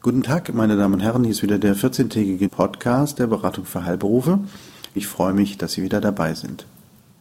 Guten 0.00 0.22
Tag, 0.22 0.54
meine 0.54 0.76
Damen 0.76 0.94
und 0.94 1.00
Herren, 1.00 1.24
hier 1.24 1.32
ist 1.32 1.42
wieder 1.42 1.58
der 1.58 1.74
14-tägige 1.74 2.48
Podcast 2.48 3.18
der 3.18 3.26
Beratung 3.26 3.64
für 3.64 3.84
Heilberufe. 3.84 4.38
Ich 4.94 5.08
freue 5.08 5.32
mich, 5.32 5.58
dass 5.58 5.72
Sie 5.72 5.82
wieder 5.82 6.00
dabei 6.00 6.34
sind. 6.34 6.66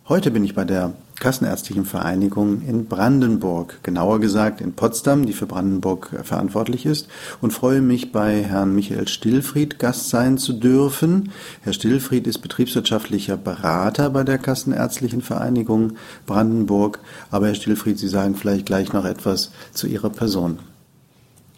Heute 0.07 0.29
bin 0.29 0.43
ich 0.43 0.53
bei 0.53 0.63
der 0.63 0.93
Kassenärztlichen 1.19 1.85
Vereinigung 1.85 2.61
in 2.61 2.85
Brandenburg, 2.85 3.79
genauer 3.81 4.19
gesagt 4.19 4.61
in 4.61 4.73
Potsdam, 4.73 5.25
die 5.25 5.33
für 5.33 5.47
Brandenburg 5.47 6.21
verantwortlich 6.23 6.85
ist, 6.85 7.07
und 7.41 7.51
freue 7.51 7.81
mich 7.81 8.11
bei 8.11 8.43
Herrn 8.43 8.75
Michael 8.75 9.07
Stillfried 9.07 9.79
Gast 9.79 10.09
sein 10.09 10.37
zu 10.37 10.53
dürfen. 10.53 11.31
Herr 11.61 11.73
Stillfried 11.73 12.27
ist 12.27 12.43
betriebswirtschaftlicher 12.43 13.37
Berater 13.37 14.11
bei 14.11 14.23
der 14.23 14.37
Kassenärztlichen 14.37 15.23
Vereinigung 15.23 15.93
Brandenburg. 16.27 16.99
Aber 17.31 17.47
Herr 17.47 17.55
Stillfried, 17.55 17.97
Sie 17.97 18.07
sagen 18.07 18.35
vielleicht 18.35 18.67
gleich 18.67 18.93
noch 18.93 19.05
etwas 19.05 19.49
zu 19.73 19.87
Ihrer 19.87 20.11
Person. 20.11 20.59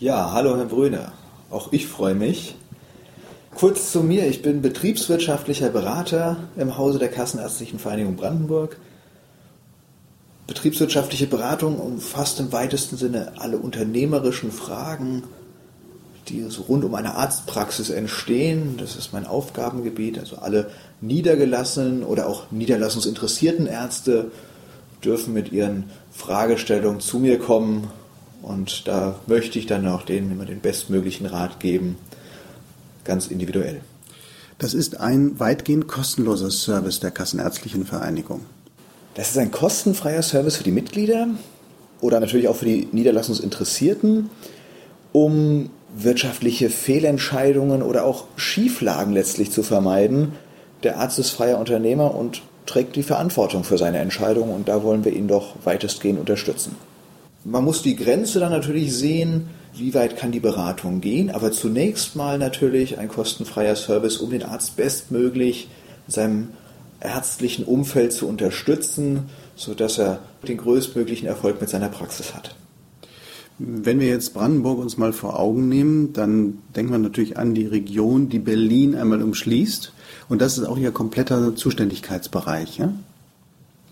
Ja, 0.01 0.31
hallo 0.31 0.55
Herr 0.55 0.63
Brüne. 0.63 1.11
Auch 1.49 1.73
ich 1.73 1.85
freue 1.85 2.15
mich. 2.15 2.55
Kurz 3.53 3.91
zu 3.91 4.01
mir, 4.01 4.27
ich 4.27 4.41
bin 4.41 4.61
betriebswirtschaftlicher 4.61 5.67
Berater 5.67 6.37
im 6.55 6.77
Hause 6.77 6.99
der 6.99 7.09
Kassenärztlichen 7.09 7.79
Vereinigung 7.79 8.15
Brandenburg. 8.15 8.77
Betriebswirtschaftliche 10.47 11.27
Beratung 11.27 11.79
umfasst 11.79 12.39
im 12.39 12.53
weitesten 12.53 12.95
Sinne 12.95 13.33
alle 13.39 13.57
unternehmerischen 13.57 14.53
Fragen, 14.53 15.23
die 16.29 16.43
so 16.43 16.61
rund 16.61 16.85
um 16.85 16.95
eine 16.95 17.15
Arztpraxis 17.15 17.89
entstehen. 17.89 18.77
Das 18.77 18.95
ist 18.95 19.11
mein 19.11 19.27
Aufgabengebiet. 19.27 20.17
Also 20.17 20.37
alle 20.37 20.71
niedergelassenen 21.01 22.03
oder 22.05 22.27
auch 22.27 22.51
niederlassungsinteressierten 22.51 23.67
Ärzte 23.67 24.31
dürfen 25.03 25.33
mit 25.33 25.51
ihren 25.51 25.89
Fragestellungen 26.09 27.01
zu 27.01 27.19
mir 27.19 27.37
kommen 27.37 27.89
und 28.41 28.87
da 28.87 29.19
möchte 29.27 29.59
ich 29.59 29.65
dann 29.65 29.87
auch 29.87 30.03
denen 30.03 30.31
immer 30.31 30.45
den 30.45 30.61
bestmöglichen 30.61 31.25
Rat 31.25 31.59
geben, 31.59 31.97
ganz 33.03 33.27
individuell. 33.27 33.81
Das 34.57 34.73
ist 34.73 34.99
ein 34.99 35.39
weitgehend 35.39 35.87
kostenloser 35.87 36.51
Service 36.51 36.99
der 36.99 37.11
Kassenärztlichen 37.11 37.85
Vereinigung. 37.85 38.41
Das 39.13 39.31
ist 39.31 39.37
ein 39.37 39.51
kostenfreier 39.51 40.21
Service 40.21 40.57
für 40.57 40.63
die 40.63 40.71
Mitglieder 40.71 41.27
oder 42.01 42.19
natürlich 42.19 42.47
auch 42.47 42.55
für 42.55 42.65
die 42.65 42.87
Niederlassungsinteressierten, 42.91 44.29
um 45.11 45.69
wirtschaftliche 45.95 46.69
Fehlentscheidungen 46.69 47.81
oder 47.81 48.05
auch 48.05 48.25
Schieflagen 48.35 49.13
letztlich 49.13 49.51
zu 49.51 49.63
vermeiden. 49.63 50.33
Der 50.83 50.99
Arzt 50.99 51.19
ist 51.19 51.31
freier 51.31 51.57
Unternehmer 51.57 52.13
und 52.15 52.41
trägt 52.65 52.95
die 52.95 53.03
Verantwortung 53.03 53.63
für 53.63 53.77
seine 53.77 53.97
Entscheidungen 53.97 54.53
und 54.53 54.67
da 54.67 54.83
wollen 54.83 55.03
wir 55.03 55.13
ihn 55.13 55.27
doch 55.27 55.55
weitestgehend 55.63 56.19
unterstützen. 56.19 56.75
Man 57.49 57.65
muss 57.65 57.81
die 57.81 57.95
Grenze 57.95 58.39
dann 58.39 58.51
natürlich 58.51 58.95
sehen, 58.95 59.47
wie 59.73 59.95
weit 59.95 60.17
kann 60.17 60.31
die 60.31 60.39
Beratung 60.39 61.01
gehen, 61.01 61.31
aber 61.31 61.51
zunächst 61.51 62.15
mal 62.15 62.37
natürlich 62.37 62.99
ein 62.99 63.07
kostenfreier 63.07 63.75
Service, 63.75 64.17
um 64.17 64.29
den 64.29 64.43
Arzt 64.43 64.75
bestmöglich 64.75 65.67
in 66.05 66.13
seinem 66.13 66.47
ärztlichen 66.99 67.65
Umfeld 67.65 68.13
zu 68.13 68.27
unterstützen, 68.27 69.29
sodass 69.55 69.97
er 69.97 70.19
den 70.47 70.57
größtmöglichen 70.57 71.27
Erfolg 71.27 71.59
mit 71.59 71.71
seiner 71.71 71.89
Praxis 71.89 72.35
hat. 72.35 72.55
Wenn 73.57 73.99
wir 73.99 74.07
jetzt 74.07 74.35
Brandenburg 74.35 74.77
uns 74.77 74.97
mal 74.97 75.11
vor 75.11 75.39
Augen 75.39 75.67
nehmen, 75.67 76.13
dann 76.13 76.59
denkt 76.75 76.91
man 76.91 77.01
natürlich 77.01 77.37
an 77.37 77.55
die 77.55 77.65
Region, 77.65 78.29
die 78.29 78.39
Berlin 78.39 78.95
einmal 78.95 79.23
umschließt. 79.23 79.91
Und 80.29 80.39
das 80.39 80.59
ist 80.59 80.65
auch 80.65 80.77
Ihr 80.77 80.91
kompletter 80.91 81.55
Zuständigkeitsbereich. 81.55 82.77
Ja? 82.77 82.93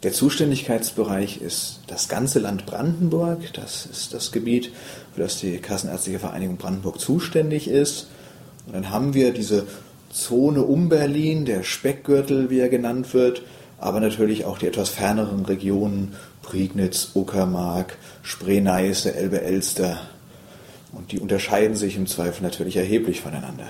Der 0.04 0.14
Zuständigkeitsbereich 0.14 1.42
ist 1.42 1.80
das 1.88 2.08
ganze 2.08 2.38
Land 2.38 2.68
Brandenburg. 2.68 3.52
Das 3.54 3.88
ist 3.88 4.14
das 4.14 4.32
Gebiet, 4.32 4.72
für 5.16 5.22
das 5.22 5.40
die 5.40 5.58
Kassenärztliche 5.58 6.20
Vereinigung 6.20 6.58
Brandenburg 6.58 7.00
zuständig 7.00 7.68
ist. 7.68 8.08
Und 8.68 8.76
dann 8.76 8.92
haben 8.92 9.16
wir 9.16 9.34
diese 9.34 9.66
Zone 10.12 10.62
um 10.62 10.88
Berlin, 10.88 11.46
der 11.46 11.64
Speckgürtel, 11.64 12.52
wie 12.52 12.60
er 12.60 12.70
genannt 12.70 13.14
wird, 13.16 13.42
aber 13.80 14.00
natürlich 14.00 14.46
auch 14.46 14.60
die 14.60 14.68
etwas 14.68 14.90
ferneren 14.90 15.46
Regionen, 15.46 16.16
Prignitz, 16.44 17.12
Uckermark, 17.16 17.98
Spree-Neiße, 18.22 19.16
Elbe-Elster. 19.16 20.02
Und 20.92 21.12
die 21.12 21.20
unterscheiden 21.20 21.76
sich 21.76 21.96
im 21.96 22.06
Zweifel 22.06 22.44
natürlich 22.44 22.78
erheblich 22.78 23.22
voneinander. 23.22 23.68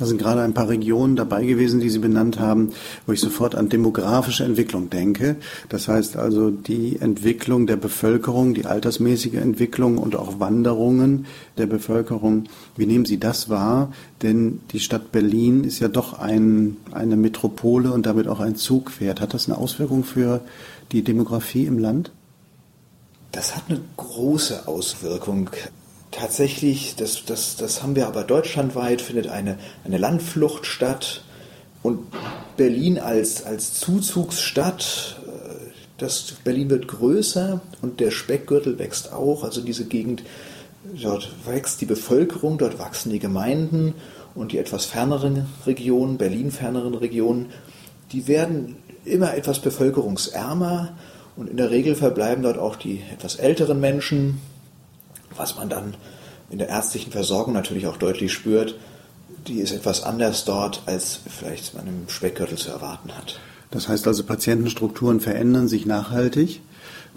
Da 0.00 0.06
sind 0.06 0.16
gerade 0.16 0.40
ein 0.40 0.54
paar 0.54 0.70
Regionen 0.70 1.14
dabei 1.14 1.44
gewesen, 1.44 1.78
die 1.78 1.90
Sie 1.90 1.98
benannt 1.98 2.40
haben, 2.40 2.72
wo 3.04 3.12
ich 3.12 3.20
sofort 3.20 3.54
an 3.54 3.68
demografische 3.68 4.44
Entwicklung 4.44 4.88
denke. 4.88 5.36
Das 5.68 5.88
heißt 5.88 6.16
also 6.16 6.50
die 6.50 6.98
Entwicklung 6.98 7.66
der 7.66 7.76
Bevölkerung, 7.76 8.54
die 8.54 8.64
altersmäßige 8.64 9.34
Entwicklung 9.34 9.98
und 9.98 10.16
auch 10.16 10.40
Wanderungen 10.40 11.26
der 11.58 11.66
Bevölkerung. 11.66 12.44
Wie 12.76 12.86
nehmen 12.86 13.04
Sie 13.04 13.20
das 13.20 13.50
wahr? 13.50 13.92
Denn 14.22 14.60
die 14.72 14.80
Stadt 14.80 15.12
Berlin 15.12 15.64
ist 15.64 15.80
ja 15.80 15.88
doch 15.88 16.18
ein, 16.18 16.78
eine 16.92 17.16
Metropole 17.16 17.92
und 17.92 18.06
damit 18.06 18.26
auch 18.26 18.40
ein 18.40 18.56
Zugpferd. 18.56 19.20
Hat 19.20 19.34
das 19.34 19.50
eine 19.50 19.58
Auswirkung 19.58 20.04
für 20.04 20.40
die 20.92 21.02
Demografie 21.02 21.66
im 21.66 21.78
Land? 21.78 22.10
Das 23.32 23.54
hat 23.54 23.64
eine 23.68 23.82
große 23.98 24.66
Auswirkung 24.66 25.50
tatsächlich, 26.10 26.96
das, 26.96 27.24
das, 27.24 27.56
das 27.56 27.82
haben 27.82 27.96
wir 27.96 28.06
aber 28.06 28.24
deutschlandweit, 28.24 29.00
findet 29.00 29.28
eine, 29.28 29.58
eine 29.84 29.98
Landflucht 29.98 30.66
statt. 30.66 31.22
Und 31.82 32.06
Berlin 32.56 32.98
als, 32.98 33.44
als 33.44 33.74
Zuzugsstadt, 33.74 35.16
äh, 35.26 35.70
das, 35.98 36.34
Berlin 36.44 36.70
wird 36.70 36.88
größer 36.88 37.60
und 37.82 38.00
der 38.00 38.10
Speckgürtel 38.10 38.78
wächst 38.78 39.12
auch. 39.12 39.44
Also 39.44 39.60
diese 39.60 39.86
Gegend, 39.86 40.22
dort 41.02 41.30
wächst 41.46 41.80
die 41.80 41.86
Bevölkerung, 41.86 42.58
dort 42.58 42.78
wachsen 42.78 43.10
die 43.10 43.18
Gemeinden 43.18 43.94
und 44.34 44.52
die 44.52 44.58
etwas 44.58 44.86
ferneren 44.86 45.46
Regionen, 45.66 46.18
Berlin 46.18 46.50
ferneren 46.50 46.94
Regionen, 46.94 47.46
die 48.12 48.28
werden 48.28 48.76
immer 49.04 49.34
etwas 49.34 49.60
bevölkerungsärmer 49.60 50.92
und 51.36 51.48
in 51.48 51.56
der 51.56 51.70
Regel 51.70 51.94
verbleiben 51.94 52.42
dort 52.42 52.58
auch 52.58 52.76
die 52.76 53.02
etwas 53.12 53.36
älteren 53.36 53.80
Menschen, 53.80 54.40
was 55.36 55.56
man 55.56 55.68
dann 55.68 55.94
in 56.50 56.58
der 56.58 56.68
ärztlichen 56.68 57.12
Versorgung 57.12 57.54
natürlich 57.54 57.86
auch 57.86 57.96
deutlich 57.96 58.32
spürt, 58.32 58.74
die 59.46 59.60
ist 59.60 59.72
etwas 59.72 60.02
anders 60.02 60.44
dort, 60.44 60.82
als 60.86 61.20
vielleicht 61.28 61.74
man 61.74 61.86
im 61.86 62.08
Speckgürtel 62.08 62.58
zu 62.58 62.70
erwarten 62.70 63.16
hat. 63.16 63.38
Das 63.70 63.88
heißt 63.88 64.06
also, 64.06 64.24
Patientenstrukturen 64.24 65.20
verändern 65.20 65.68
sich 65.68 65.86
nachhaltig, 65.86 66.60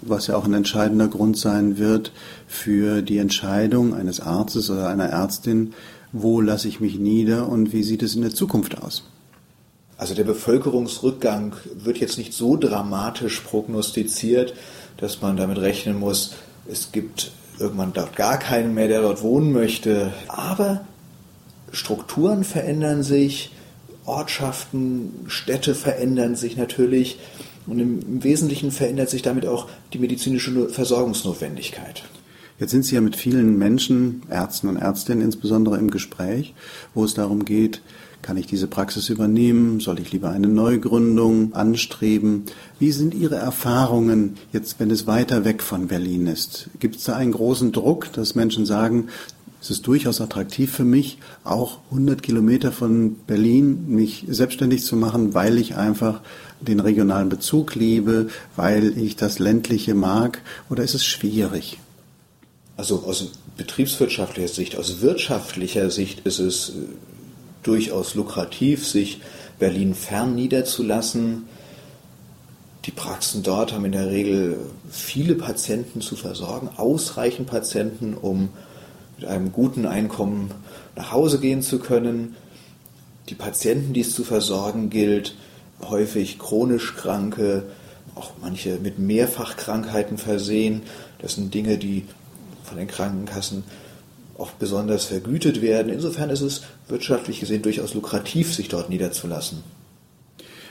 was 0.00 0.28
ja 0.28 0.36
auch 0.36 0.44
ein 0.44 0.54
entscheidender 0.54 1.08
Grund 1.08 1.36
sein 1.36 1.78
wird 1.78 2.12
für 2.46 3.02
die 3.02 3.18
Entscheidung 3.18 3.94
eines 3.94 4.20
Arztes 4.20 4.70
oder 4.70 4.88
einer 4.88 5.06
Ärztin, 5.06 5.74
wo 6.12 6.40
lasse 6.40 6.68
ich 6.68 6.80
mich 6.80 6.98
nieder 6.98 7.48
und 7.48 7.72
wie 7.72 7.82
sieht 7.82 8.02
es 8.02 8.14
in 8.14 8.22
der 8.22 8.34
Zukunft 8.34 8.80
aus? 8.80 9.04
Also 9.96 10.14
der 10.14 10.24
Bevölkerungsrückgang 10.24 11.54
wird 11.74 11.98
jetzt 11.98 12.18
nicht 12.18 12.34
so 12.34 12.56
dramatisch 12.56 13.40
prognostiziert, 13.40 14.54
dass 14.96 15.22
man 15.22 15.36
damit 15.36 15.58
rechnen 15.58 15.98
muss, 15.98 16.34
es 16.70 16.92
gibt 16.92 17.32
irgendwann 17.58 17.92
dort 17.92 18.16
gar 18.16 18.38
keinen 18.38 18.74
mehr, 18.74 18.88
der 18.88 19.02
dort 19.02 19.22
wohnen 19.22 19.52
möchte. 19.52 20.12
Aber 20.28 20.84
Strukturen 21.72 22.44
verändern 22.44 23.02
sich, 23.02 23.52
Ortschaften, 24.06 25.24
Städte 25.28 25.74
verändern 25.74 26.36
sich 26.36 26.56
natürlich 26.56 27.18
und 27.66 27.78
im, 27.78 28.22
Wesentlichen 28.22 28.70
verändert 28.70 29.08
sich 29.10 29.22
damit 29.22 29.46
auch 29.46 29.68
die 29.92 29.98
medizinische 29.98 30.68
Versorgungsnotwendigkeit. 30.68 32.04
Jetzt 32.58 32.70
sind 32.70 32.84
Sie 32.84 32.94
ja 32.94 33.00
mit 33.00 33.16
vielen 33.16 33.58
Menschen, 33.58 34.22
Ärzten 34.30 34.68
und 34.68 34.76
Ärztinnen 34.76 35.24
insbesondere 35.24 35.78
im 35.78 35.90
Gespräch, 35.90 36.54
wo 36.94 37.04
es 37.04 37.14
darum 37.14 37.44
geht, 37.44 37.80
kann 38.24 38.38
ich 38.38 38.46
diese 38.46 38.68
Praxis 38.68 39.10
übernehmen? 39.10 39.80
Soll 39.80 39.98
ich 39.98 40.10
lieber 40.10 40.30
eine 40.30 40.48
Neugründung 40.48 41.52
anstreben? 41.52 42.44
Wie 42.78 42.90
sind 42.90 43.12
Ihre 43.14 43.36
Erfahrungen 43.36 44.38
jetzt, 44.50 44.80
wenn 44.80 44.90
es 44.90 45.06
weiter 45.06 45.44
weg 45.44 45.62
von 45.62 45.88
Berlin 45.88 46.26
ist? 46.26 46.70
Gibt 46.80 46.96
es 46.96 47.04
da 47.04 47.16
einen 47.16 47.32
großen 47.32 47.70
Druck, 47.70 48.10
dass 48.14 48.34
Menschen 48.34 48.64
sagen, 48.64 49.08
es 49.60 49.70
ist 49.70 49.86
durchaus 49.86 50.22
attraktiv 50.22 50.72
für 50.72 50.84
mich, 50.84 51.18
auch 51.44 51.80
100 51.90 52.22
Kilometer 52.22 52.72
von 52.72 53.16
Berlin 53.26 53.88
mich 53.88 54.24
selbstständig 54.26 54.84
zu 54.84 54.96
machen, 54.96 55.34
weil 55.34 55.58
ich 55.58 55.76
einfach 55.76 56.22
den 56.62 56.80
regionalen 56.80 57.28
Bezug 57.28 57.74
liebe, 57.74 58.28
weil 58.56 58.96
ich 58.96 59.16
das 59.16 59.38
ländliche 59.38 59.94
mag? 59.94 60.40
Oder 60.70 60.82
ist 60.82 60.94
es 60.94 61.04
schwierig? 61.04 61.78
Also 62.78 63.04
aus 63.04 63.32
betriebswirtschaftlicher 63.58 64.48
Sicht, 64.48 64.78
aus 64.78 65.02
wirtschaftlicher 65.02 65.90
Sicht 65.90 66.20
ist 66.26 66.38
es 66.38 66.70
äh, 66.70 66.72
durchaus 67.64 68.14
lukrativ, 68.14 68.86
sich 68.86 69.20
Berlin 69.58 69.94
fern 69.94 70.34
niederzulassen. 70.34 71.44
Die 72.84 72.90
Praxen 72.90 73.42
dort 73.42 73.72
haben 73.72 73.84
in 73.84 73.92
der 73.92 74.10
Regel 74.10 74.58
viele 74.90 75.34
Patienten 75.34 76.00
zu 76.00 76.16
versorgen, 76.16 76.68
ausreichend 76.76 77.48
Patienten, 77.48 78.14
um 78.14 78.50
mit 79.18 79.26
einem 79.28 79.52
guten 79.52 79.86
Einkommen 79.86 80.50
nach 80.96 81.12
Hause 81.12 81.40
gehen 81.40 81.62
zu 81.62 81.78
können. 81.78 82.36
Die 83.30 83.34
Patienten, 83.34 83.94
die 83.94 84.02
es 84.02 84.14
zu 84.14 84.22
versorgen 84.22 84.90
gilt, 84.90 85.34
häufig 85.80 86.38
chronisch 86.38 86.94
Kranke, 86.94 87.64
auch 88.14 88.32
manche 88.40 88.78
mit 88.78 88.98
Mehrfachkrankheiten 88.98 90.18
versehen. 90.18 90.82
Das 91.18 91.34
sind 91.34 91.54
Dinge, 91.54 91.78
die 91.78 92.04
von 92.64 92.76
den 92.76 92.86
Krankenkassen 92.86 93.64
auch 94.38 94.52
besonders 94.52 95.04
vergütet 95.04 95.62
werden. 95.62 95.92
Insofern 95.92 96.30
ist 96.30 96.40
es 96.40 96.62
wirtschaftlich 96.88 97.40
gesehen 97.40 97.62
durchaus 97.62 97.94
lukrativ, 97.94 98.54
sich 98.54 98.68
dort 98.68 98.90
niederzulassen. 98.90 99.62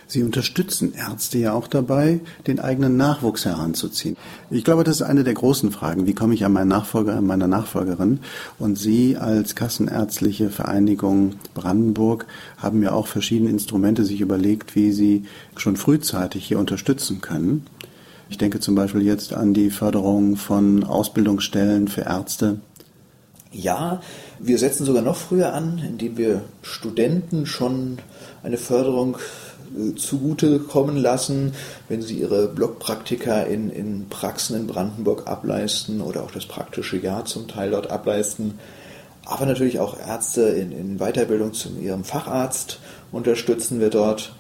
Sie 0.06 0.22
unterstützen 0.22 0.94
Ärzte 0.94 1.40
ja 1.40 1.54
auch 1.54 1.68
dabei, 1.68 2.20
den 2.46 2.60
eigenen 2.60 2.98
Nachwuchs 2.98 3.46
heranzuziehen. 3.46 4.18
Ich 4.52 4.64
glaube, 4.64 4.84
das 4.84 4.98
ist 4.98 5.02
eine 5.02 5.24
der 5.24 5.34
großen 5.34 5.72
Fragen. 5.72 6.06
Wie 6.06 6.14
komme 6.14 6.34
ich 6.34 6.46
an 6.46 6.54
meinen 6.54 6.68
Nachfolger, 6.68 7.16
an 7.16 7.26
meine 7.26 7.48
Nachfolgerin? 7.48 8.20
Und 8.60 8.78
Sie 8.78 9.18
als 9.18 9.56
Kassenärztliche 9.56 10.50
Vereinigung 10.50 11.36
Brandenburg 11.54 12.28
haben 12.58 12.84
ja 12.84 12.92
auch 12.92 13.08
verschiedene 13.08 13.50
Instrumente 13.50 14.04
sich 14.04 14.22
überlegt, 14.22 14.76
wie 14.76 14.92
Sie 14.92 15.24
schon 15.56 15.78
frühzeitig 15.78 16.46
hier 16.46 16.60
unterstützen 16.60 17.22
können. 17.22 17.66
Ich 18.30 18.38
denke 18.38 18.60
zum 18.60 18.76
Beispiel 18.76 19.02
jetzt 19.02 19.34
an 19.34 19.54
die 19.54 19.70
Förderung 19.70 20.38
von 20.38 20.84
Ausbildungsstellen 20.84 21.88
für 21.88 22.02
Ärzte. 22.02 22.60
Ja, 23.54 24.02
wir 24.40 24.58
setzen 24.58 24.84
sogar 24.84 25.04
noch 25.04 25.16
früher 25.16 25.54
an, 25.54 25.78
indem 25.78 26.18
wir 26.18 26.42
Studenten 26.64 27.46
schon 27.46 28.00
eine 28.42 28.58
Förderung 28.58 29.18
äh, 29.78 29.94
zugute 29.96 30.58
kommen 30.58 30.98
lassen, 30.98 31.54
wenn 31.88 32.02
sie 32.02 32.20
ihre 32.20 32.48
Blockpraktika 32.48 33.44
in, 33.44 33.70
in 33.70 34.10
Praxen 34.10 34.58
in 34.58 34.66
Brandenburg 34.66 35.28
ableisten 35.28 36.02
oder 36.02 36.24
auch 36.24 36.32
das 36.32 36.48
praktische 36.48 36.98
Jahr 36.98 37.26
zum 37.26 37.48
Teil 37.48 37.70
dort 37.70 37.92
ableisten. 37.92 38.60
Aber 39.24 39.46
natürlich 39.46 39.80
auch 39.80 40.00
Ärzte 40.00 40.42
in, 40.42 40.72
in 40.72 40.98
Weiterbildung 40.98 41.54
zu 41.54 41.70
ihrem 41.80 42.04
Facharzt 42.04 42.80
unterstützen 43.12 43.80
wir 43.80 43.92
dort. 43.92 44.34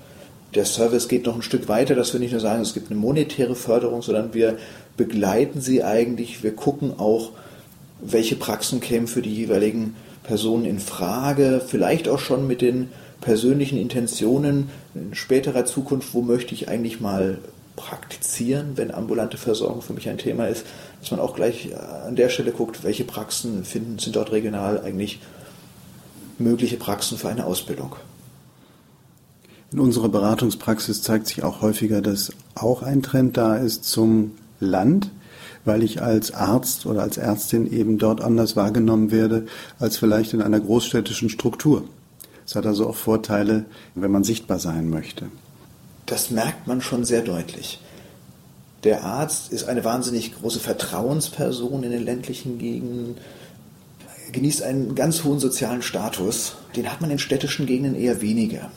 Der 0.55 0.65
Service 0.65 1.07
geht 1.07 1.27
noch 1.27 1.35
ein 1.35 1.43
Stück 1.43 1.67
weiter, 1.67 1.93
dass 1.93 2.13
wir 2.13 2.19
nicht 2.19 2.31
nur 2.31 2.41
sagen, 2.41 2.63
es 2.63 2.73
gibt 2.73 2.89
eine 2.89 2.99
monetäre 2.99 3.55
Förderung, 3.55 4.01
sondern 4.01 4.33
wir 4.33 4.57
begleiten 4.97 5.61
sie 5.61 5.83
eigentlich. 5.83 6.41
Wir 6.41 6.55
gucken 6.55 6.99
auch, 6.99 7.31
welche 8.03 8.35
Praxen 8.35 8.79
kämen 8.79 9.07
für 9.07 9.21
die 9.21 9.33
jeweiligen 9.33 9.95
Personen 10.23 10.65
in 10.65 10.79
Frage, 10.79 11.61
vielleicht 11.65 12.07
auch 12.07 12.19
schon 12.19 12.47
mit 12.47 12.61
den 12.61 12.89
persönlichen 13.21 13.77
Intentionen 13.77 14.69
in 14.93 15.15
späterer 15.15 15.65
Zukunft, 15.65 16.13
wo 16.13 16.21
möchte 16.21 16.53
ich 16.53 16.67
eigentlich 16.69 16.99
mal 16.99 17.39
praktizieren, 17.75 18.73
wenn 18.75 18.93
ambulante 18.93 19.37
Versorgung 19.37 19.81
für 19.81 19.93
mich 19.93 20.09
ein 20.09 20.17
Thema 20.17 20.47
ist, 20.47 20.65
dass 20.99 21.11
man 21.11 21.19
auch 21.19 21.35
gleich 21.35 21.71
äh, 21.71 21.75
an 21.75 22.15
der 22.15 22.29
Stelle 22.29 22.51
guckt, 22.51 22.83
welche 22.83 23.03
Praxen 23.03 23.65
finden, 23.65 23.97
sind 23.97 24.15
dort 24.15 24.31
regional 24.31 24.81
eigentlich 24.81 25.19
mögliche 26.37 26.77
Praxen 26.77 27.17
für 27.17 27.29
eine 27.29 27.45
Ausbildung. 27.45 27.95
In 29.71 29.79
unserer 29.79 30.09
Beratungspraxis 30.09 31.01
zeigt 31.01 31.27
sich 31.27 31.43
auch 31.43 31.61
häufiger, 31.61 32.01
dass 32.01 32.31
auch 32.53 32.83
ein 32.83 33.01
Trend 33.01 33.37
da 33.37 33.55
ist 33.55 33.85
zum 33.85 34.33
Land, 34.59 35.09
weil 35.65 35.83
ich 35.83 36.01
als 36.01 36.33
Arzt 36.33 36.85
oder 36.85 37.01
als 37.01 37.17
Ärztin 37.17 37.71
eben 37.71 37.97
dort 37.97 38.21
anders 38.21 38.55
wahrgenommen 38.55 39.11
werde 39.11 39.45
als 39.79 39.97
vielleicht 39.97 40.33
in 40.33 40.41
einer 40.41 40.59
großstädtischen 40.59 41.29
Struktur. 41.29 41.83
Es 42.45 42.55
hat 42.55 42.65
also 42.65 42.87
auch 42.87 42.95
Vorteile, 42.95 43.65
wenn 43.95 44.11
man 44.11 44.23
sichtbar 44.23 44.59
sein 44.59 44.89
möchte. 44.89 45.27
Das 46.05 46.31
merkt 46.31 46.67
man 46.67 46.81
schon 46.81 47.05
sehr 47.05 47.21
deutlich. 47.21 47.79
Der 48.83 49.05
Arzt 49.05 49.53
ist 49.53 49.63
eine 49.63 49.85
wahnsinnig 49.85 50.35
große 50.35 50.59
Vertrauensperson 50.59 51.83
in 51.83 51.91
den 51.91 52.03
ländlichen 52.03 52.57
Gegenden, 52.57 53.15
genießt 54.33 54.63
einen 54.63 54.95
ganz 54.95 55.23
hohen 55.23 55.39
sozialen 55.39 55.81
Status. 55.81 56.55
Den 56.75 56.91
hat 56.91 56.99
man 56.99 57.11
in 57.11 57.19
städtischen 57.19 57.65
Gegenden 57.65 57.95
eher 57.95 58.21
weniger. 58.21 58.71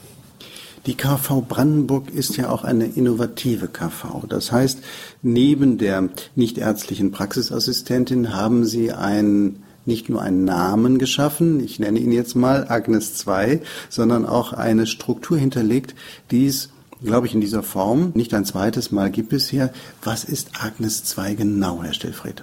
Die 0.86 0.94
KV 0.94 1.42
Brandenburg 1.48 2.10
ist 2.10 2.36
ja 2.36 2.48
auch 2.48 2.62
eine 2.62 2.86
innovative 2.86 3.66
KV. 3.66 4.26
Das 4.28 4.52
heißt, 4.52 4.78
neben 5.20 5.78
der 5.78 6.10
nichtärztlichen 6.36 7.10
Praxisassistentin 7.10 8.32
haben 8.32 8.64
Sie 8.64 8.92
ein 8.92 9.62
nicht 9.84 10.08
nur 10.08 10.20
einen 10.22 10.44
Namen 10.44 10.98
geschaffen, 10.98 11.60
ich 11.60 11.78
nenne 11.78 12.00
ihn 12.00 12.10
jetzt 12.10 12.34
mal 12.34 12.66
Agnes 12.68 13.14
2, 13.14 13.60
sondern 13.88 14.26
auch 14.26 14.52
eine 14.52 14.86
Struktur 14.86 15.38
hinterlegt, 15.38 15.94
die 16.32 16.46
es, 16.46 16.70
glaube 17.04 17.28
ich, 17.28 17.34
in 17.34 17.40
dieser 17.40 17.62
Form 17.62 18.10
nicht 18.14 18.34
ein 18.34 18.44
zweites 18.44 18.90
Mal 18.90 19.10
gibt 19.10 19.28
bisher. 19.28 19.72
Was 20.02 20.24
ist 20.24 20.50
Agnes 20.60 21.04
2 21.04 21.34
genau, 21.34 21.82
Herr 21.82 21.94
Stillfried? 21.94 22.42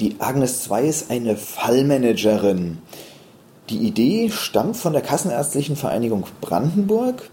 Die 0.00 0.16
Agnes 0.18 0.64
2 0.64 0.84
ist 0.86 1.10
eine 1.10 1.36
Fallmanagerin. 1.36 2.78
Die 3.70 3.78
Idee 3.78 4.30
stammt 4.30 4.76
von 4.76 4.92
der 4.92 5.00
Kassenärztlichen 5.00 5.76
Vereinigung 5.76 6.26
Brandenburg. 6.42 7.30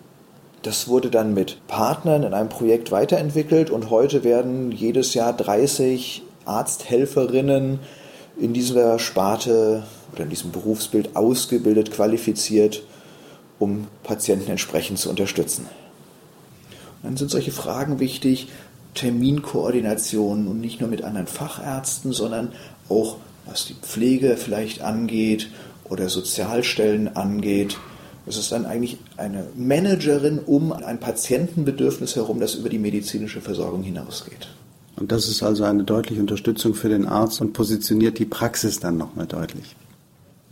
Das 0.61 0.87
wurde 0.87 1.09
dann 1.09 1.33
mit 1.33 1.67
Partnern 1.67 2.23
in 2.23 2.33
einem 2.33 2.47
Projekt 2.47 2.89
weiterentwickelt 2.89 3.69
und 3.69 3.89
heute 3.89 4.23
werden 4.23 4.71
jedes 4.71 5.13
Jahr 5.13 5.33
30 5.33 6.23
Arzthelferinnen 6.45 7.79
in 8.39 8.53
dieser 8.53 8.97
Sparte 8.97 9.83
oder 10.13 10.23
in 10.23 10.29
diesem 10.29 10.51
Berufsbild 10.51 11.17
ausgebildet, 11.17 11.91
qualifiziert, 11.91 12.83
um 13.59 13.87
Patienten 14.03 14.51
entsprechend 14.51 14.99
zu 14.99 15.09
unterstützen. 15.09 15.65
Und 17.01 17.09
dann 17.09 17.17
sind 17.17 17.29
solche 17.29 17.51
Fragen 17.51 17.99
wichtig, 17.99 18.47
Terminkoordination 18.93 20.47
und 20.47 20.61
nicht 20.61 20.79
nur 20.79 20.89
mit 20.89 21.03
anderen 21.03 21.27
Fachärzten, 21.27 22.13
sondern 22.13 22.53
auch 22.87 23.17
was 23.45 23.65
die 23.65 23.73
Pflege 23.73 24.37
vielleicht 24.37 24.81
angeht 24.81 25.49
oder 25.91 26.09
Sozialstellen 26.09 27.15
angeht. 27.15 27.77
Es 28.25 28.37
ist 28.37 28.51
dann 28.51 28.65
eigentlich 28.65 28.97
eine 29.17 29.47
Managerin 29.55 30.39
um 30.39 30.71
ein 30.71 30.99
Patientenbedürfnis 30.99 32.15
herum, 32.15 32.39
das 32.39 32.55
über 32.55 32.69
die 32.69 32.79
medizinische 32.79 33.41
Versorgung 33.41 33.83
hinausgeht. 33.83 34.47
Und 34.95 35.11
das 35.11 35.27
ist 35.27 35.43
also 35.43 35.63
eine 35.63 35.83
deutliche 35.83 36.21
Unterstützung 36.21 36.73
für 36.73 36.89
den 36.89 37.07
Arzt 37.07 37.41
und 37.41 37.53
positioniert 37.53 38.19
die 38.19 38.25
Praxis 38.25 38.79
dann 38.79 38.97
nochmal 38.97 39.25
deutlich. 39.25 39.75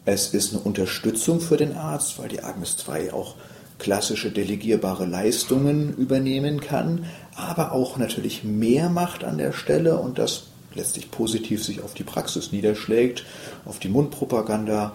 Es 0.06 0.34
ist 0.34 0.54
eine 0.54 0.62
Unterstützung 0.62 1.40
für 1.40 1.58
den 1.58 1.76
Arzt, 1.76 2.20
weil 2.20 2.30
die 2.30 2.44
Agnes 2.44 2.78
2 2.78 3.14
auch 3.14 3.36
klassische 3.78 4.32
delegierbare 4.32 5.06
Leistungen 5.06 5.96
übernehmen 5.96 6.60
kann, 6.60 7.06
aber 7.36 7.72
auch 7.72 7.98
natürlich 7.98 8.44
mehr 8.44 8.90
macht 8.90 9.24
an 9.24 9.38
der 9.38 9.54
Stelle 9.54 10.00
und 10.00 10.18
das 10.18 10.48
letztlich 10.76 11.12
positiv 11.12 11.64
sich 11.64 11.82
auf 11.82 11.94
die 11.94 12.04
Praxis 12.04 12.52
niederschlägt, 12.52 13.26
auf 13.66 13.80
die 13.80 13.90
Mundpropaganda. 13.90 14.94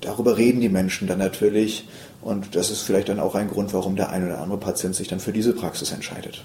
Darüber 0.00 0.36
reden 0.36 0.60
die 0.60 0.68
Menschen 0.68 1.08
dann 1.08 1.18
natürlich 1.18 1.88
und 2.20 2.54
das 2.54 2.70
ist 2.70 2.82
vielleicht 2.82 3.08
dann 3.08 3.20
auch 3.20 3.34
ein 3.34 3.48
Grund, 3.48 3.72
warum 3.72 3.96
der 3.96 4.10
ein 4.10 4.24
oder 4.24 4.40
andere 4.40 4.58
Patient 4.58 4.94
sich 4.94 5.08
dann 5.08 5.20
für 5.20 5.32
diese 5.32 5.52
Praxis 5.52 5.92
entscheidet. 5.92 6.44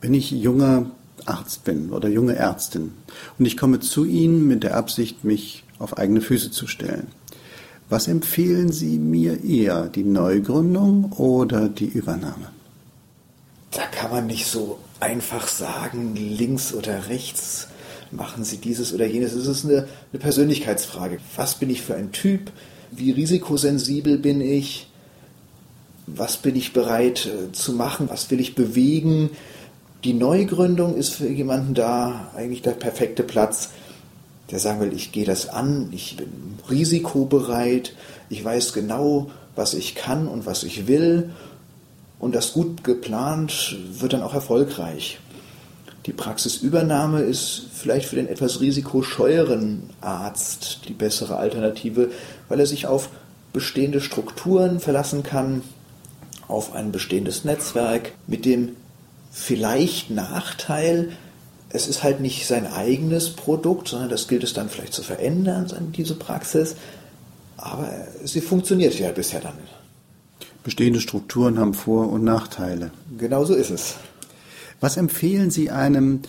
Wenn 0.00 0.14
ich 0.14 0.30
junger 0.30 0.90
Arzt 1.26 1.64
bin 1.64 1.90
oder 1.90 2.08
junge 2.08 2.36
Ärztin 2.36 2.92
und 3.38 3.44
ich 3.44 3.56
komme 3.56 3.80
zu 3.80 4.04
Ihnen 4.04 4.46
mit 4.46 4.62
der 4.62 4.76
Absicht, 4.76 5.24
mich 5.24 5.64
auf 5.78 5.98
eigene 5.98 6.20
Füße 6.20 6.50
zu 6.50 6.66
stellen. 6.66 7.08
Was 7.88 8.06
empfehlen 8.06 8.70
Sie 8.70 8.98
mir 8.98 9.42
eher, 9.42 9.88
die 9.88 10.04
Neugründung 10.04 11.12
oder 11.12 11.68
die 11.68 11.86
Übernahme? 11.86 12.50
Da 13.72 13.82
kann 13.86 14.10
man 14.10 14.26
nicht 14.26 14.46
so 14.46 14.78
einfach 15.00 15.48
sagen, 15.48 16.14
links 16.14 16.72
oder 16.72 17.08
rechts 17.08 17.68
machen 18.12 18.44
Sie 18.44 18.58
dieses 18.58 18.92
oder 18.92 19.06
jenes. 19.06 19.32
Es 19.32 19.46
ist 19.46 19.64
eine, 19.64 19.88
eine 20.12 20.20
Persönlichkeitsfrage. 20.20 21.18
Was 21.36 21.56
bin 21.56 21.70
ich 21.70 21.82
für 21.82 21.94
ein 21.94 22.12
Typ? 22.12 22.52
Wie 22.90 23.10
risikosensibel 23.12 24.18
bin 24.18 24.40
ich? 24.40 24.88
Was 26.06 26.38
bin 26.38 26.56
ich 26.56 26.72
bereit 26.72 27.26
äh, 27.26 27.52
zu 27.52 27.72
machen? 27.72 28.08
Was 28.10 28.30
will 28.30 28.40
ich 28.40 28.54
bewegen? 28.54 29.30
Die 30.02 30.14
Neugründung 30.14 30.96
ist 30.96 31.10
für 31.10 31.28
jemanden 31.28 31.74
da 31.74 32.30
eigentlich 32.34 32.62
der 32.62 32.72
perfekte 32.72 33.22
Platz, 33.22 33.70
der 34.50 34.58
sagen 34.58 34.80
will, 34.80 34.92
ich 34.92 35.12
gehe 35.12 35.26
das 35.26 35.48
an, 35.48 35.90
ich 35.92 36.16
bin 36.16 36.58
risikobereit, 36.68 37.94
ich 38.28 38.42
weiß 38.42 38.72
genau, 38.72 39.30
was 39.54 39.74
ich 39.74 39.94
kann 39.94 40.26
und 40.26 40.46
was 40.46 40.64
ich 40.64 40.86
will 40.86 41.30
und 42.18 42.34
das 42.34 42.52
gut 42.54 42.82
geplant 42.82 43.76
wird 43.92 44.14
dann 44.14 44.22
auch 44.22 44.34
erfolgreich. 44.34 45.18
Die 46.06 46.12
Praxisübernahme 46.12 47.20
ist 47.20 47.66
vielleicht 47.74 48.06
für 48.06 48.16
den 48.16 48.28
etwas 48.28 48.60
risikoscheueren 48.60 49.90
Arzt 50.00 50.80
die 50.88 50.94
bessere 50.94 51.36
Alternative, 51.36 52.10
weil 52.48 52.60
er 52.60 52.66
sich 52.66 52.86
auf 52.86 53.10
bestehende 53.52 54.00
Strukturen 54.00 54.80
verlassen 54.80 55.22
kann, 55.22 55.62
auf 56.48 56.74
ein 56.74 56.90
bestehendes 56.90 57.44
Netzwerk, 57.44 58.12
mit 58.26 58.44
dem 58.44 58.76
vielleicht 59.30 60.10
Nachteil, 60.10 61.10
es 61.68 61.86
ist 61.86 62.02
halt 62.02 62.20
nicht 62.20 62.46
sein 62.46 62.66
eigenes 62.66 63.30
Produkt, 63.30 63.88
sondern 63.88 64.08
das 64.08 64.26
gilt 64.26 64.42
es 64.42 64.52
dann 64.52 64.68
vielleicht 64.68 64.92
zu 64.92 65.02
verändern, 65.02 65.92
diese 65.96 66.14
Praxis. 66.16 66.74
Aber 67.56 67.90
sie 68.24 68.40
funktioniert 68.40 68.98
ja 68.98 69.12
bisher 69.12 69.40
dann. 69.40 69.54
Bestehende 70.64 71.00
Strukturen 71.00 71.58
haben 71.58 71.74
Vor- 71.74 72.10
und 72.10 72.24
Nachteile. 72.24 72.90
Genau 73.16 73.44
so 73.44 73.54
ist 73.54 73.70
es. 73.70 73.94
Was 74.80 74.96
empfehlen 74.96 75.50
Sie 75.50 75.70
einem 75.70 76.20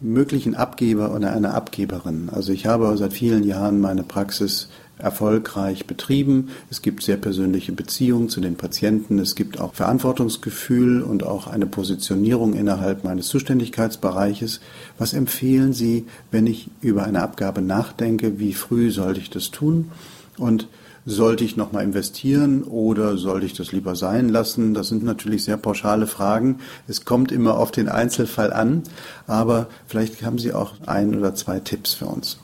möglichen 0.00 0.56
Abgeber 0.56 1.14
oder 1.14 1.32
einer 1.32 1.54
Abgeberin? 1.54 2.28
Also 2.32 2.52
ich 2.52 2.66
habe 2.66 2.96
seit 2.96 3.12
vielen 3.12 3.44
Jahren 3.44 3.80
meine 3.80 4.02
Praxis 4.02 4.68
erfolgreich 4.98 5.86
betrieben. 5.86 6.48
Es 6.70 6.82
gibt 6.82 7.02
sehr 7.02 7.16
persönliche 7.16 7.72
Beziehungen 7.72 8.28
zu 8.28 8.40
den 8.40 8.56
Patienten. 8.56 9.18
Es 9.18 9.34
gibt 9.34 9.60
auch 9.60 9.74
Verantwortungsgefühl 9.74 11.02
und 11.02 11.24
auch 11.24 11.46
eine 11.46 11.66
Positionierung 11.66 12.54
innerhalb 12.54 13.04
meines 13.04 13.28
Zuständigkeitsbereiches. 13.28 14.60
Was 14.98 15.12
empfehlen 15.12 15.72
Sie, 15.72 16.06
wenn 16.30 16.46
ich 16.46 16.70
über 16.80 17.04
eine 17.04 17.22
Abgabe 17.22 17.62
nachdenke? 17.62 18.38
Wie 18.38 18.54
früh 18.54 18.90
sollte 18.90 19.20
ich 19.20 19.30
das 19.30 19.50
tun? 19.50 19.90
Und 20.38 20.66
sollte 21.04 21.44
ich 21.44 21.56
nochmal 21.56 21.84
investieren 21.84 22.62
oder 22.62 23.16
sollte 23.16 23.46
ich 23.46 23.54
das 23.54 23.72
lieber 23.72 23.96
sein 23.96 24.28
lassen? 24.28 24.74
Das 24.74 24.88
sind 24.88 25.02
natürlich 25.02 25.44
sehr 25.44 25.56
pauschale 25.56 26.06
Fragen. 26.06 26.58
Es 26.86 27.04
kommt 27.04 27.32
immer 27.32 27.58
auf 27.58 27.70
den 27.70 27.88
Einzelfall 27.88 28.52
an, 28.52 28.82
aber 29.26 29.66
vielleicht 29.86 30.22
haben 30.22 30.38
Sie 30.38 30.52
auch 30.52 30.74
ein 30.86 31.16
oder 31.16 31.34
zwei 31.34 31.60
Tipps 31.60 31.94
für 31.94 32.06
uns. 32.06 32.38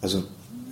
Also 0.00 0.24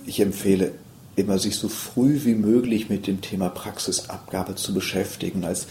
ich 0.05 0.19
empfehle 0.19 0.71
immer, 1.15 1.37
sich 1.37 1.57
so 1.57 1.67
früh 1.67 2.21
wie 2.23 2.35
möglich 2.35 2.89
mit 2.89 3.07
dem 3.07 3.21
Thema 3.21 3.49
Praxisabgabe 3.49 4.55
zu 4.55 4.73
beschäftigen. 4.73 5.43
Als 5.43 5.67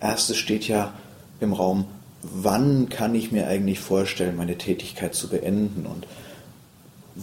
erstes 0.00 0.36
steht 0.36 0.68
ja 0.68 0.92
im 1.40 1.52
Raum, 1.52 1.86
wann 2.22 2.88
kann 2.88 3.14
ich 3.14 3.32
mir 3.32 3.46
eigentlich 3.46 3.80
vorstellen, 3.80 4.36
meine 4.36 4.58
Tätigkeit 4.58 5.14
zu 5.14 5.28
beenden? 5.28 5.86
Und 5.86 6.06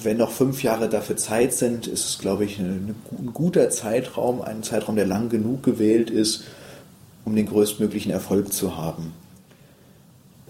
wenn 0.03 0.17
noch 0.17 0.31
fünf 0.31 0.61
Jahre 0.61 0.89
dafür 0.89 1.15
Zeit 1.15 1.53
sind, 1.53 1.87
ist 1.87 2.05
es, 2.05 2.19
glaube 2.19 2.43
ich, 2.43 2.59
ein, 2.59 2.95
ein 3.17 3.31
guter 3.33 3.69
Zeitraum, 3.69 4.41
ein 4.41 4.61
Zeitraum, 4.61 4.97
der 4.97 5.05
lang 5.05 5.29
genug 5.29 5.63
gewählt 5.63 6.09
ist, 6.09 6.43
um 7.23 7.33
den 7.35 7.45
größtmöglichen 7.45 8.11
Erfolg 8.11 8.51
zu 8.51 8.75
haben. 8.75 9.13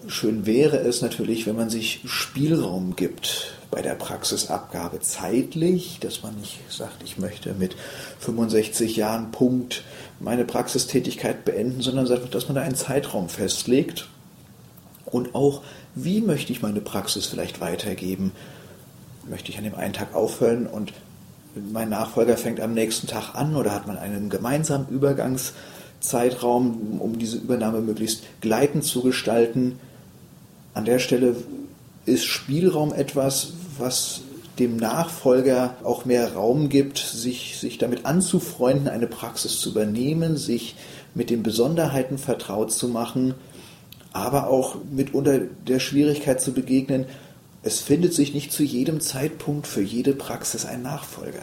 Schön 0.08 0.48
wäre 0.48 0.78
es 0.78 1.02
natürlich, 1.02 1.46
wenn 1.46 1.56
man 1.56 1.70
sich 1.70 2.02
Spielraum 2.06 2.96
gibt 2.96 3.54
bei 3.70 3.84
der 3.84 3.94
Praxisabgabe 3.94 5.00
zeitlich, 5.02 6.00
dass 6.00 6.24
man 6.24 6.36
nicht 6.38 6.60
sagt, 6.70 7.04
ich 7.04 7.18
möchte 7.18 7.54
mit 7.54 7.76
65 8.20 8.96
Jahren 8.96 9.32
Punkt 9.32 9.84
meine 10.20 10.46
Praxistätigkeit 10.46 11.46
beenden, 11.46 11.82
sondern 11.82 12.08
dass 12.32 12.48
man 12.48 12.56
da 12.56 12.62
einen 12.62 12.76
Zeitraum 12.76 13.30
festlegt 13.30 14.08
und 15.06 15.36
auch, 15.36 15.62
wie 15.94 16.22
möchte 16.22 16.52
ich 16.52 16.62
meine 16.62 16.82
Praxis 16.82 17.28
vielleicht 17.28 17.62
weitergeben. 17.62 18.32
Möchte 19.28 19.52
ich 19.52 19.58
an 19.58 19.64
dem 19.64 19.76
einen 19.76 19.94
Tag 19.94 20.14
aufhören 20.14 20.68
und 20.68 20.94
mein 21.72 21.90
Nachfolger 21.90 22.38
fängt 22.38 22.60
am 22.60 22.74
nächsten 22.74 23.08
Tag 23.08 23.36
an 23.36 23.56
oder 23.56 23.74
hat 23.74 23.88
man 23.88 23.98
einen 23.98 24.30
gemeinsamen 24.30 24.88
Übergangszeitraum, 24.90 27.00
um 27.00 27.18
diese 27.18 27.38
Übernahme 27.38 27.82
möglichst 27.82 28.24
gleitend 28.42 28.84
zu 28.84 29.02
gestalten? 29.02 29.80
An 30.74 30.86
der 30.86 31.00
Stelle 31.00 31.36
ist 32.06 32.26
Spielraum 32.26 32.94
etwas, 32.94 33.54
was 33.78 34.22
dem 34.60 34.78
Nachfolger 34.78 35.76
auch 35.84 36.06
mehr 36.06 36.34
Raum 36.34 36.70
gibt, 36.70 36.98
sich, 36.98 37.58
sich 37.60 37.78
damit 37.78 38.06
anzufreunden, 38.06 38.88
eine 38.88 39.08
Praxis 39.08 39.60
zu 39.60 39.72
übernehmen, 39.72 40.38
sich 40.38 40.76
mit 41.14 41.30
den 41.30 41.44
Besonderheiten 41.44 42.18
vertraut 42.18 42.72
zu 42.72 42.88
machen, 42.88 43.34
aber 44.14 44.50
auch 44.50 44.78
mitunter 44.92 45.40
der 45.68 45.80
Schwierigkeit 45.80 46.42
zu 46.42 46.54
begegnen, 46.54 47.06
es 47.66 47.80
findet 47.80 48.14
sich 48.14 48.36
nicht 48.36 48.52
zu 48.52 48.62
jedem 48.62 49.02
Zeitpunkt 49.02 49.66
für 49.66 49.82
jede 49.82 50.14
Praxis 50.14 50.66
ein 50.66 50.84
Nachfolger. 50.84 51.42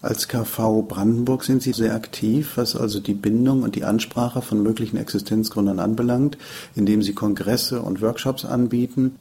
Als 0.00 0.28
KV 0.28 0.82
Brandenburg 0.82 1.42
sind 1.42 1.60
Sie 1.60 1.72
sehr 1.72 1.96
aktiv, 1.96 2.52
was 2.54 2.76
also 2.76 3.00
die 3.00 3.14
Bindung 3.14 3.64
und 3.64 3.74
die 3.74 3.82
Ansprache 3.82 4.42
von 4.42 4.62
möglichen 4.62 4.96
Existenzgründern 4.96 5.80
anbelangt, 5.80 6.38
indem 6.76 7.02
Sie 7.02 7.14
Kongresse 7.14 7.82
und 7.82 8.00
Workshops 8.00 8.44
anbieten. 8.44 9.16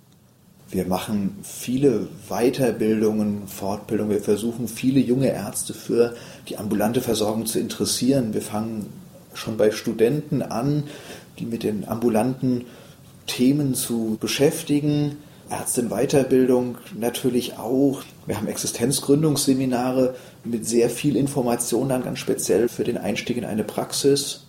Wir 0.69 0.85
machen 0.85 1.37
viele 1.41 2.07
Weiterbildungen, 2.29 3.47
Fortbildungen. 3.47 4.13
Wir 4.13 4.21
versuchen, 4.21 4.67
viele 4.67 4.99
junge 4.99 5.33
Ärzte 5.33 5.73
für 5.73 6.13
die 6.47 6.57
ambulante 6.57 7.01
Versorgung 7.01 7.47
zu 7.47 7.59
interessieren. 7.59 8.35
Wir 8.35 8.43
fangen 8.43 8.85
schon 9.33 9.57
bei 9.57 9.71
Studenten 9.71 10.43
an, 10.43 10.83
die 11.39 11.47
mit 11.47 11.63
den 11.63 11.87
ambulanten 11.87 12.65
Themen 13.25 13.73
zu 13.73 14.17
beschäftigen. 14.19 15.17
Ärztin-Weiterbildung 15.51 16.77
natürlich 16.97 17.57
auch. 17.57 18.01
Wir 18.25 18.37
haben 18.37 18.47
Existenzgründungsseminare 18.47 20.15
mit 20.43 20.65
sehr 20.65 20.89
viel 20.89 21.15
Information 21.15 21.89
dann 21.89 22.03
ganz 22.03 22.19
speziell 22.19 22.69
für 22.69 22.83
den 22.83 22.97
Einstieg 22.97 23.37
in 23.37 23.45
eine 23.45 23.63
Praxis. 23.63 24.45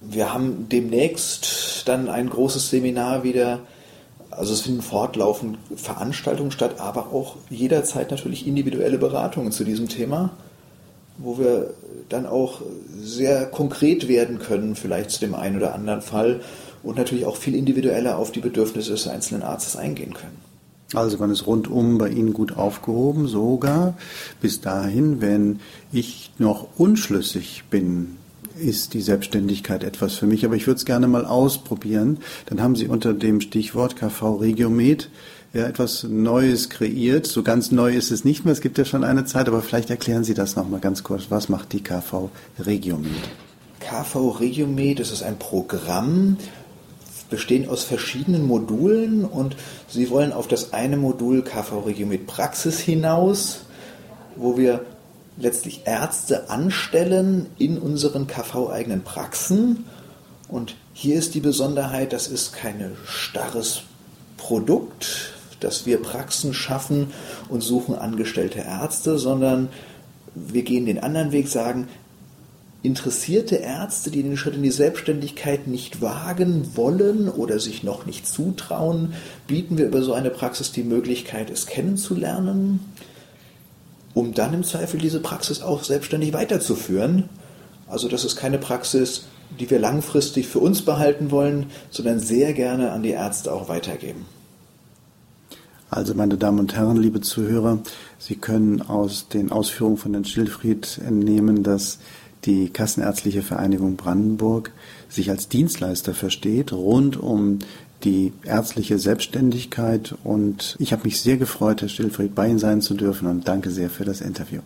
Wir 0.00 0.32
haben 0.32 0.68
demnächst 0.70 1.86
dann 1.86 2.08
ein 2.08 2.30
großes 2.30 2.70
Seminar 2.70 3.24
wieder. 3.24 3.60
Also 4.30 4.52
es 4.52 4.60
finden 4.62 4.82
fortlaufend 4.82 5.58
Veranstaltungen 5.74 6.50
statt, 6.50 6.76
aber 6.78 7.12
auch 7.12 7.36
jederzeit 7.50 8.10
natürlich 8.10 8.46
individuelle 8.46 8.98
Beratungen 8.98 9.52
zu 9.52 9.64
diesem 9.64 9.88
Thema, 9.88 10.30
wo 11.16 11.38
wir 11.38 11.74
dann 12.08 12.26
auch 12.26 12.62
sehr 13.00 13.46
konkret 13.46 14.08
werden 14.08 14.38
können, 14.38 14.76
vielleicht 14.76 15.10
zu 15.10 15.20
dem 15.20 15.34
einen 15.34 15.56
oder 15.56 15.74
anderen 15.74 16.02
Fall 16.02 16.40
und 16.88 16.96
natürlich 16.96 17.26
auch 17.26 17.36
viel 17.36 17.54
individueller 17.54 18.16
auf 18.16 18.32
die 18.32 18.40
Bedürfnisse 18.40 18.92
des 18.92 19.06
einzelnen 19.06 19.42
Arztes 19.42 19.76
eingehen 19.76 20.14
können. 20.14 20.38
Also 20.94 21.18
man 21.18 21.30
ist 21.30 21.46
rundum 21.46 21.98
bei 21.98 22.08
Ihnen 22.08 22.32
gut 22.32 22.56
aufgehoben, 22.56 23.28
sogar 23.28 23.94
bis 24.40 24.62
dahin, 24.62 25.20
wenn 25.20 25.60
ich 25.92 26.30
noch 26.38 26.78
unschlüssig 26.78 27.64
bin, 27.68 28.16
ist 28.58 28.94
die 28.94 29.02
Selbstständigkeit 29.02 29.84
etwas 29.84 30.14
für 30.14 30.26
mich, 30.26 30.46
aber 30.46 30.56
ich 30.56 30.66
würde 30.66 30.78
es 30.78 30.86
gerne 30.86 31.08
mal 31.08 31.26
ausprobieren. 31.26 32.18
Dann 32.46 32.62
haben 32.62 32.74
Sie 32.74 32.88
unter 32.88 33.12
dem 33.12 33.42
Stichwort 33.42 33.96
KV 33.96 34.36
Regiomed 34.36 35.10
ja 35.52 35.66
etwas 35.66 36.04
Neues 36.04 36.70
kreiert. 36.70 37.26
So 37.26 37.42
ganz 37.42 37.70
neu 37.70 37.94
ist 37.94 38.10
es 38.10 38.24
nicht 38.24 38.46
mehr, 38.46 38.52
es 38.52 38.62
gibt 38.62 38.78
ja 38.78 38.86
schon 38.86 39.04
eine 39.04 39.26
Zeit, 39.26 39.46
aber 39.46 39.60
vielleicht 39.60 39.90
erklären 39.90 40.24
Sie 40.24 40.34
das 40.34 40.56
nochmal 40.56 40.80
ganz 40.80 41.02
kurz. 41.02 41.26
Was 41.28 41.50
macht 41.50 41.74
die 41.74 41.82
KV 41.82 42.30
Regiomed? 42.58 43.12
KV 43.80 44.40
Regiomed, 44.40 45.00
das 45.00 45.12
ist 45.12 45.22
ein 45.22 45.38
Programm, 45.38 46.36
bestehen 47.30 47.68
aus 47.68 47.84
verschiedenen 47.84 48.46
Modulen 48.46 49.24
und 49.24 49.56
Sie 49.88 50.10
wollen 50.10 50.32
auf 50.32 50.48
das 50.48 50.72
eine 50.72 50.96
Modul 50.96 51.42
KV 51.42 51.80
Regiomed 51.80 52.26
Praxis 52.26 52.78
hinaus, 52.78 53.60
wo 54.36 54.56
wir 54.56 54.84
letztlich 55.36 55.82
Ärzte 55.84 56.50
anstellen 56.50 57.46
in 57.58 57.78
unseren 57.78 58.26
KV-eigenen 58.26 59.02
Praxen. 59.02 59.84
Und 60.48 60.76
hier 60.92 61.16
ist 61.16 61.34
die 61.34 61.40
Besonderheit, 61.40 62.12
das 62.12 62.26
ist 62.26 62.52
kein 62.52 62.96
starres 63.06 63.82
Produkt, 64.36 65.34
dass 65.60 65.86
wir 65.86 66.02
Praxen 66.02 66.54
schaffen 66.54 67.12
und 67.48 67.62
suchen 67.62 67.94
angestellte 67.94 68.60
Ärzte, 68.60 69.18
sondern 69.18 69.68
wir 70.34 70.62
gehen 70.62 70.86
den 70.86 71.02
anderen 71.02 71.32
Weg, 71.32 71.48
sagen, 71.48 71.88
interessierte 72.82 73.56
Ärzte, 73.56 74.10
die 74.10 74.22
den 74.22 74.36
Schritt 74.36 74.54
in 74.54 74.62
die 74.62 74.70
Selbstständigkeit 74.70 75.66
nicht 75.66 76.00
wagen 76.00 76.76
wollen 76.76 77.28
oder 77.28 77.58
sich 77.58 77.82
noch 77.82 78.06
nicht 78.06 78.26
zutrauen, 78.26 79.14
bieten 79.46 79.78
wir 79.78 79.86
über 79.86 80.02
so 80.02 80.12
eine 80.12 80.30
Praxis 80.30 80.70
die 80.70 80.84
Möglichkeit, 80.84 81.50
es 81.50 81.66
kennenzulernen, 81.66 82.80
um 84.14 84.32
dann 84.32 84.54
im 84.54 84.62
Zweifel 84.62 85.00
diese 85.00 85.20
Praxis 85.20 85.60
auch 85.60 85.82
selbstständig 85.82 86.32
weiterzuführen. 86.32 87.28
Also 87.88 88.08
das 88.08 88.24
ist 88.24 88.36
keine 88.36 88.58
Praxis, 88.58 89.24
die 89.58 89.68
wir 89.70 89.80
langfristig 89.80 90.46
für 90.46 90.60
uns 90.60 90.82
behalten 90.82 91.30
wollen, 91.30 91.66
sondern 91.90 92.20
sehr 92.20 92.52
gerne 92.52 92.92
an 92.92 93.02
die 93.02 93.10
Ärzte 93.10 93.52
auch 93.52 93.68
weitergeben. 93.68 94.26
Also 95.90 96.14
meine 96.14 96.36
Damen 96.36 96.58
und 96.60 96.76
Herren, 96.76 96.98
liebe 96.98 97.22
Zuhörer, 97.22 97.78
Sie 98.18 98.36
können 98.36 98.82
aus 98.82 99.28
den 99.28 99.50
Ausführungen 99.50 99.96
von 99.96 100.12
Herrn 100.12 100.26
Schildfried 100.26 101.00
entnehmen, 101.04 101.62
dass 101.62 101.98
die 102.48 102.70
Kassenärztliche 102.70 103.42
Vereinigung 103.42 103.96
Brandenburg 103.96 104.72
sich 105.08 105.30
als 105.30 105.48
Dienstleister 105.48 106.14
versteht 106.14 106.72
rund 106.72 107.16
um 107.16 107.58
die 108.04 108.32
ärztliche 108.42 108.98
Selbstständigkeit. 108.98 110.14
Und 110.24 110.74
ich 110.78 110.92
habe 110.92 111.04
mich 111.04 111.20
sehr 111.20 111.36
gefreut, 111.36 111.82
Herr 111.82 111.88
Stillfried, 111.88 112.34
bei 112.34 112.48
Ihnen 112.48 112.58
sein 112.58 112.80
zu 112.80 112.94
dürfen 112.94 113.28
und 113.28 113.46
danke 113.46 113.70
sehr 113.70 113.90
für 113.90 114.04
das 114.04 114.20
Interview. 114.20 114.60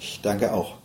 Ich 0.00 0.20
danke 0.22 0.52
auch. 0.52 0.78